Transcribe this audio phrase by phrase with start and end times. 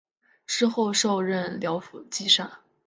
[0.47, 2.51] 之后授任辽府纪善。